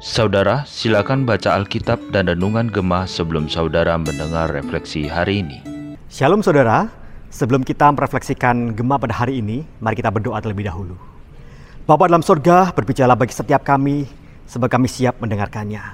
[0.00, 5.60] Saudara, silakan baca Alkitab dan Renungan Gemah sebelum saudara mendengar refleksi hari ini.
[6.08, 6.88] Shalom saudara,
[7.28, 10.96] sebelum kita merefleksikan Gemah pada hari ini, mari kita berdoa terlebih dahulu.
[11.84, 14.08] Bapa dalam surga, berbicara bagi setiap kami,
[14.48, 15.84] sebab kami siap mendengarkannya.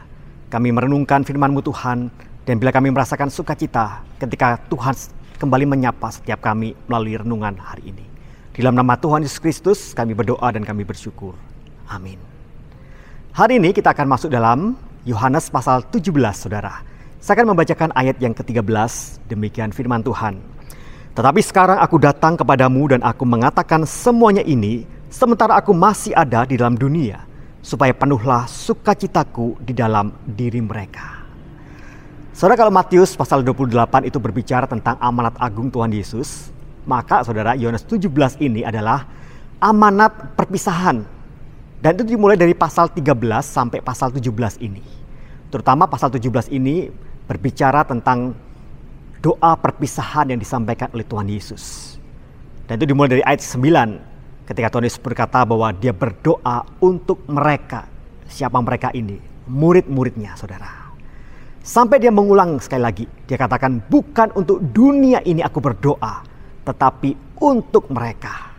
[0.46, 2.06] Kami merenungkan firman-Mu Tuhan,
[2.46, 4.94] dan bila kami merasakan sukacita ketika Tuhan
[5.42, 8.11] kembali menyapa setiap kami melalui renungan hari ini.
[8.52, 11.32] Dalam nama Tuhan Yesus Kristus, kami berdoa dan kami bersyukur.
[11.88, 12.20] Amin.
[13.32, 14.76] Hari ini kita akan masuk dalam
[15.08, 16.84] Yohanes pasal 17, Saudara.
[17.16, 20.36] Saya akan membacakan ayat yang ke-13, demikian firman Tuhan.
[21.16, 26.60] Tetapi sekarang aku datang kepadamu dan aku mengatakan semuanya ini sementara aku masih ada di
[26.60, 27.24] dalam dunia,
[27.64, 31.24] supaya penuhlah sukacitaku di dalam diri mereka.
[32.36, 36.51] Saudara kalau Matius pasal 28 itu berbicara tentang amanat agung Tuhan Yesus,
[36.86, 39.06] maka saudara Yohanes 17 ini adalah
[39.62, 41.06] amanat perpisahan
[41.82, 44.86] dan itu dimulai dari pasal 13 sampai pasal 17 ini.
[45.50, 46.86] Terutama pasal 17 ini
[47.26, 48.38] berbicara tentang
[49.18, 51.94] doa perpisahan yang disampaikan oleh Tuhan Yesus.
[52.70, 57.90] Dan itu dimulai dari ayat 9 ketika Tuhan Yesus berkata bahwa dia berdoa untuk mereka.
[58.30, 59.18] Siapa mereka ini?
[59.50, 60.94] Murid-muridnya saudara.
[61.66, 63.04] Sampai dia mengulang sekali lagi.
[63.26, 66.31] Dia katakan bukan untuk dunia ini aku berdoa.
[66.62, 68.54] Tetapi untuk mereka.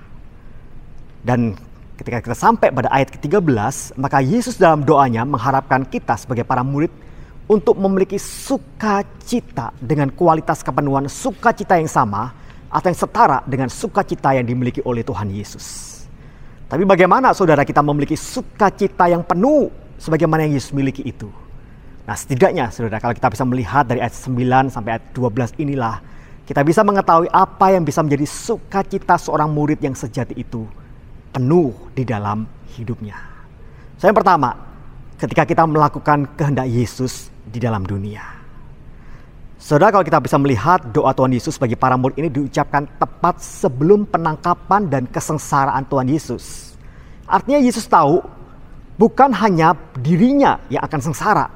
[1.23, 1.55] Dan
[1.93, 6.89] Ketika kita sampai pada ayat ke-13, maka Yesus dalam doanya mengharapkan kita sebagai para murid
[7.45, 12.33] untuk memiliki sukacita dengan kualitas kepenuhan sukacita yang sama
[12.73, 16.01] atau yang setara dengan sukacita yang dimiliki oleh Tuhan Yesus.
[16.65, 19.69] Tapi bagaimana saudara kita memiliki sukacita yang penuh
[20.01, 21.29] sebagaimana yang Yesus miliki itu?
[22.09, 26.01] Nah setidaknya saudara kalau kita bisa melihat dari ayat 9 sampai ayat 12 inilah
[26.43, 30.67] kita bisa mengetahui apa yang bisa menjadi sukacita seorang murid yang sejati itu
[31.31, 32.43] penuh di dalam
[32.75, 33.15] hidupnya.
[33.95, 34.51] So, yang pertama,
[35.15, 38.43] ketika kita melakukan kehendak Yesus di dalam dunia.
[39.55, 44.03] Saudara, kalau kita bisa melihat doa Tuhan Yesus bagi para murid ini diucapkan tepat sebelum
[44.03, 46.75] penangkapan dan kesengsaraan Tuhan Yesus.
[47.23, 48.19] Artinya Yesus tahu
[48.99, 49.71] bukan hanya
[50.03, 51.47] dirinya yang akan sengsara,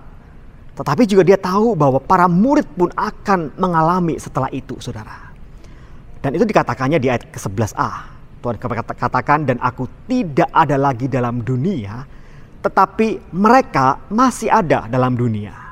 [0.77, 5.33] tetapi juga dia tahu bahwa para murid pun akan mengalami setelah itu, saudara.
[6.21, 8.13] Dan itu dikatakannya di ayat ke-11a.
[8.37, 8.61] Tuhan
[8.93, 12.05] katakan dan aku tidak ada lagi dalam dunia,
[12.61, 15.67] tetapi mereka masih ada dalam dunia.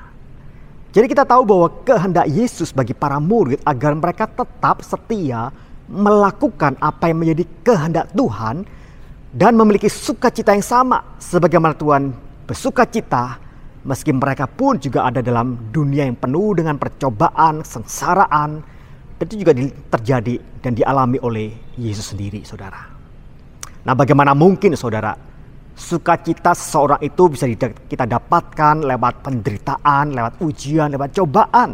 [0.90, 5.54] Jadi kita tahu bahwa kehendak Yesus bagi para murid agar mereka tetap setia
[5.86, 8.66] melakukan apa yang menjadi kehendak Tuhan
[9.30, 12.10] dan memiliki sukacita yang sama sebagaimana Tuhan
[12.50, 13.44] bersukacita
[13.85, 18.66] meski mereka pun juga ada dalam dunia yang penuh dengan percobaan, sengsaraan,
[19.22, 19.53] itu juga
[19.96, 22.81] terjadi dan dialami oleh Yesus sendiri, saudara.
[23.85, 25.13] Nah, bagaimana mungkin, saudara,
[25.78, 27.45] sukacita seseorang itu bisa
[27.85, 31.72] kita dapatkan lewat penderitaan, lewat ujian, lewat cobaan.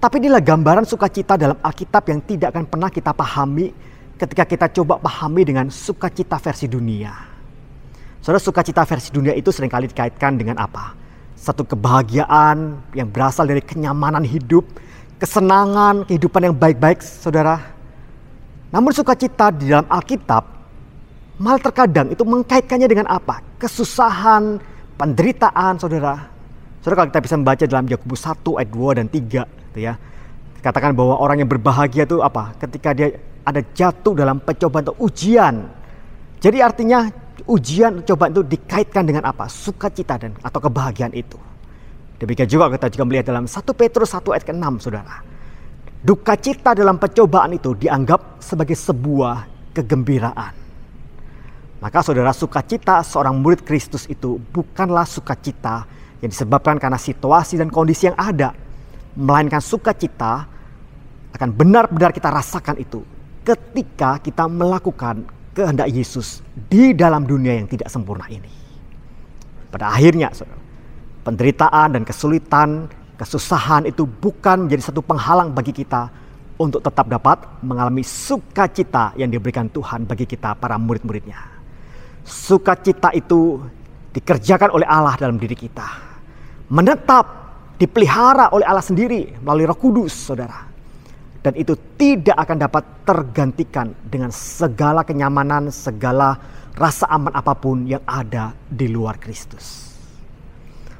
[0.00, 3.68] Tapi inilah gambaran sukacita dalam Alkitab yang tidak akan pernah kita pahami
[4.16, 7.35] ketika kita coba pahami dengan sukacita versi dunia.
[8.26, 10.98] Saudara, sukacita versi dunia itu sering kali dikaitkan dengan apa?
[11.38, 14.66] Satu kebahagiaan yang berasal dari kenyamanan hidup,
[15.22, 17.62] kesenangan, kehidupan yang baik-baik, saudara.
[18.74, 20.42] Namun sukacita di dalam Alkitab
[21.38, 23.46] malah terkadang itu mengkaitkannya dengan apa?
[23.62, 24.58] Kesusahan,
[24.98, 26.26] penderitaan, saudara.
[26.82, 29.94] Saudara kalau kita bisa membaca dalam Yakobus 1 ayat 2 dan 3 gitu ya.
[30.66, 32.58] Katakan bahwa orang yang berbahagia itu apa?
[32.58, 35.70] Ketika dia ada jatuh dalam pencobaan atau ujian.
[36.42, 37.06] Jadi artinya
[37.46, 39.46] ujian cobaan itu dikaitkan dengan apa?
[39.46, 41.38] Sukacita dan atau kebahagiaan itu.
[42.16, 45.20] Demikian juga kita juga melihat dalam 1 Petrus 1 ayat ke-6 saudara.
[46.00, 50.54] Duka cita dalam percobaan itu dianggap sebagai sebuah kegembiraan.
[51.76, 55.84] Maka saudara sukacita seorang murid Kristus itu bukanlah sukacita
[56.24, 58.56] yang disebabkan karena situasi dan kondisi yang ada.
[59.16, 60.48] Melainkan sukacita
[61.36, 63.04] akan benar-benar kita rasakan itu
[63.44, 65.22] ketika kita melakukan
[65.56, 68.52] kehendak Yesus di dalam dunia yang tidak sempurna ini.
[69.72, 70.60] Pada akhirnya saudara,
[71.24, 76.12] penderitaan dan kesulitan, kesusahan itu bukan menjadi satu penghalang bagi kita
[76.60, 81.40] untuk tetap dapat mengalami sukacita yang diberikan Tuhan bagi kita para murid-muridnya.
[82.22, 83.60] Sukacita itu
[84.12, 85.88] dikerjakan oleh Allah dalam diri kita.
[86.68, 87.24] Menetap,
[87.76, 90.75] dipelihara oleh Allah sendiri melalui roh kudus saudara.
[91.46, 96.34] Dan itu tidak akan dapat tergantikan dengan segala kenyamanan, segala
[96.74, 99.94] rasa aman apa pun yang ada di luar Kristus.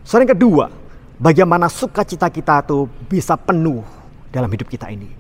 [0.06, 0.70] Soal yang kedua,
[1.18, 3.82] bagaimana sukacita kita itu bisa penuh
[4.30, 5.10] dalam hidup kita ini.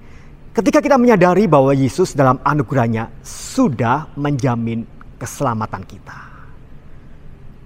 [0.54, 4.86] Ketika kita menyadari bahwa Yesus dalam anugerahnya sudah menjamin
[5.18, 6.22] keselamatan kita.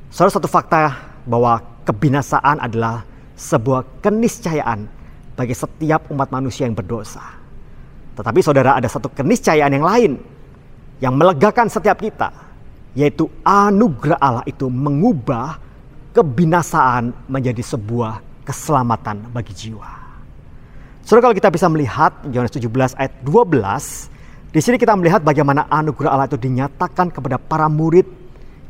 [0.09, 0.97] Salah satu fakta
[1.29, 3.05] bahwa kebinasaan adalah
[3.37, 4.89] sebuah keniscayaan
[5.37, 7.39] bagi setiap umat manusia yang berdosa.
[8.20, 10.12] Tetapi saudara ada satu keniscayaan yang lain
[11.00, 12.28] yang melegakan setiap kita,
[12.93, 15.56] yaitu anugerah Allah itu mengubah
[16.12, 19.88] kebinasaan menjadi sebuah keselamatan bagi jiwa.
[21.00, 26.12] Saudara kalau kita bisa melihat Yohanes 17 ayat 12, di sini kita melihat bagaimana anugerah
[26.12, 28.05] Allah itu dinyatakan kepada para murid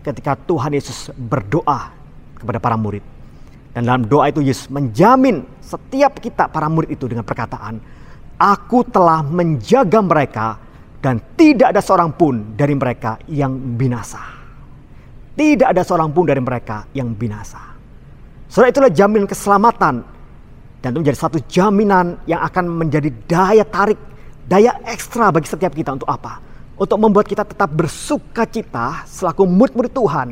[0.06, 1.90] ketika Tuhan Yesus berdoa
[2.38, 3.02] kepada para murid.
[3.74, 7.78] Dan dalam doa itu Yesus menjamin setiap kita para murid itu dengan perkataan,
[8.40, 10.56] Aku telah menjaga mereka
[11.04, 14.20] dan tidak ada seorang pun dari mereka yang binasa.
[15.36, 17.60] Tidak ada seorang pun dari mereka yang binasa.
[18.48, 19.94] Saudara itulah jaminan keselamatan.
[20.80, 24.00] Dan itu menjadi satu jaminan yang akan menjadi daya tarik,
[24.48, 26.50] daya ekstra bagi setiap kita untuk apa?
[26.80, 30.28] untuk membuat kita tetap bersuka cita selaku murid-murid Tuhan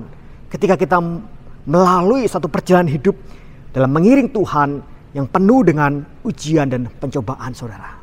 [0.48, 0.96] ketika kita
[1.68, 3.12] melalui satu perjalanan hidup
[3.76, 4.80] dalam mengiring Tuhan
[5.18, 7.98] yang penuh dengan ujian dan pencobaan saudara.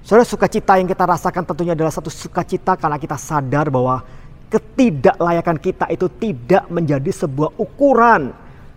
[0.00, 4.00] Saudara sukacita yang kita rasakan tentunya adalah satu sukacita karena kita sadar bahwa
[4.48, 8.32] ketidaklayakan kita itu tidak menjadi sebuah ukuran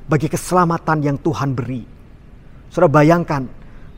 [0.05, 1.87] bagi keselamatan yang Tuhan beri.
[2.67, 3.47] Saudara bayangkan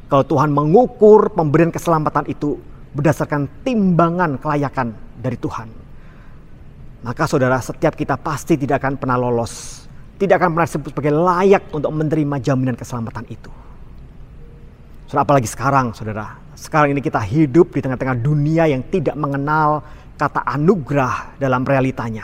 [0.05, 2.61] kalau Tuhan mengukur pemberian keselamatan itu
[2.93, 5.67] berdasarkan timbangan kelayakan dari Tuhan.
[7.05, 9.84] Maka saudara, setiap kita pasti tidak akan pernah lolos.
[10.15, 13.51] Tidak akan pernah disebut sebagai layak untuk menerima jaminan keselamatan itu.
[15.05, 16.39] Saudara, apalagi sekarang saudara.
[16.55, 19.83] Sekarang ini kita hidup di tengah-tengah dunia yang tidak mengenal
[20.15, 22.23] kata anugerah dalam realitanya.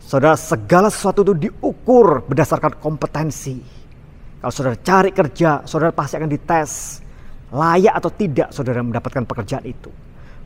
[0.00, 3.60] Saudara, segala sesuatu itu diukur berdasarkan kompetensi.
[4.40, 6.72] Kalau saudara cari kerja, saudara pasti akan dites
[7.52, 9.92] layak atau tidak saudara mendapatkan pekerjaan itu.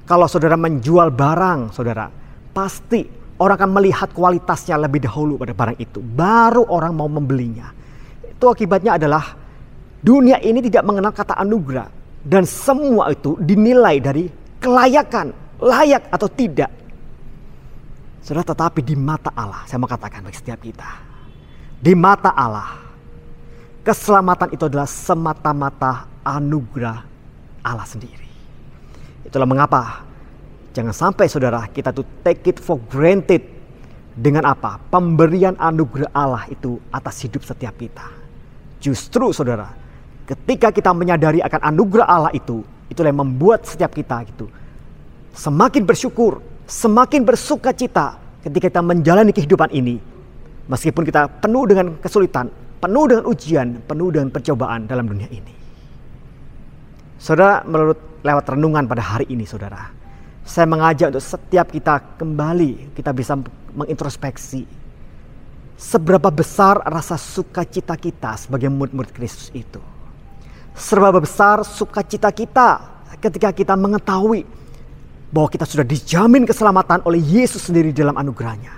[0.04, 2.10] Kalau saudara menjual barang, saudara,
[2.52, 5.98] pasti orang akan melihat kualitasnya lebih dahulu pada barang itu.
[5.98, 7.70] Baru orang mau membelinya.
[8.22, 9.34] Itu akibatnya adalah
[10.04, 11.88] dunia ini tidak mengenal kata anugerah.
[12.24, 14.24] Dan semua itu dinilai dari
[14.56, 16.72] kelayakan, layak atau tidak.
[18.24, 20.88] Saudara, tetapi di mata Allah, saya mau katakan bagi setiap kita.
[21.76, 22.80] Di mata Allah,
[23.84, 27.04] keselamatan itu adalah semata-mata anugerah
[27.60, 28.24] Allah sendiri.
[29.28, 30.00] Itulah mengapa
[30.74, 33.40] jangan sampai saudara kita tuh take it for granted
[34.14, 34.82] dengan apa?
[34.90, 38.10] Pemberian anugerah Allah itu atas hidup setiap kita.
[38.82, 39.70] Justru saudara,
[40.28, 44.46] ketika kita menyadari akan anugerah Allah itu, itulah yang membuat setiap kita gitu
[45.34, 48.16] semakin bersyukur, semakin bersuka cita
[48.46, 49.98] ketika kita menjalani kehidupan ini.
[50.64, 52.48] Meskipun kita penuh dengan kesulitan,
[52.80, 55.52] penuh dengan ujian, penuh dengan percobaan dalam dunia ini.
[57.20, 59.92] Saudara, menurut lewat renungan pada hari ini, saudara,
[60.44, 63.34] saya mengajak untuk setiap kita kembali, kita bisa
[63.72, 64.84] mengintrospeksi
[65.74, 69.80] seberapa besar rasa sukacita kita sebagai murid-murid Kristus itu.
[70.74, 72.68] Seberapa besar sukacita kita
[73.18, 74.44] ketika kita mengetahui
[75.30, 78.70] bahwa kita sudah dijamin keselamatan oleh Yesus sendiri dalam anugerahnya.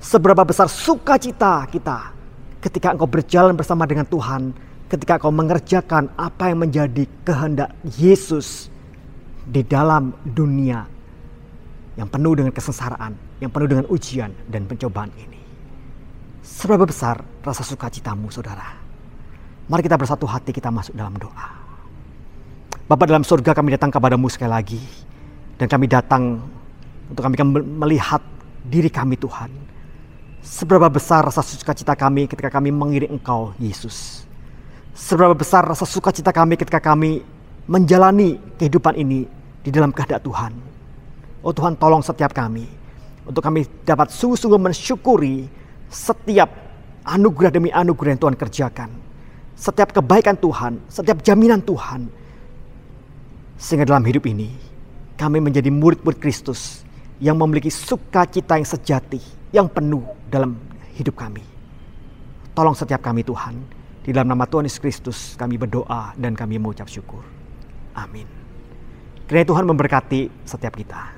[0.00, 2.14] Seberapa besar sukacita kita
[2.60, 4.54] ketika engkau berjalan bersama dengan Tuhan
[4.86, 8.70] ketika kau mengerjakan apa yang menjadi kehendak Yesus
[9.46, 10.82] di dalam dunia
[11.94, 15.40] yang penuh dengan kesengsaraan, yang penuh dengan ujian dan pencobaan ini.
[16.42, 18.76] Seberapa besar rasa sukacitamu, saudara?
[19.66, 21.48] Mari kita bersatu hati kita masuk dalam doa.
[22.86, 24.82] Bapak dalam surga kami datang kepadamu sekali lagi.
[25.56, 26.38] Dan kami datang
[27.10, 28.22] untuk kami melihat
[28.62, 29.50] diri kami Tuhan.
[30.44, 34.26] Seberapa besar rasa sukacita kami ketika kami mengiring Engkau, Yesus
[34.96, 37.20] Seberapa besar rasa sukacita kami ketika kami
[37.68, 39.28] menjalani kehidupan ini
[39.66, 40.54] di dalam kehendak Tuhan.
[41.42, 42.70] Oh Tuhan tolong setiap kami.
[43.26, 45.50] Untuk kami dapat sungguh-sungguh mensyukuri
[45.90, 46.46] setiap
[47.02, 48.90] anugerah demi anugerah yang Tuhan kerjakan.
[49.58, 52.06] Setiap kebaikan Tuhan, setiap jaminan Tuhan.
[53.58, 54.54] Sehingga dalam hidup ini
[55.18, 56.86] kami menjadi murid-murid Kristus
[57.18, 59.18] yang memiliki sukacita yang sejati,
[59.50, 60.54] yang penuh dalam
[60.94, 61.42] hidup kami.
[62.54, 63.58] Tolong setiap kami Tuhan
[64.06, 67.26] di dalam nama Tuhan Yesus Kristus kami berdoa dan kami mengucap syukur.
[67.96, 68.35] Amin.
[69.26, 71.15] Kiranya Tuhan memberkati setiap kita.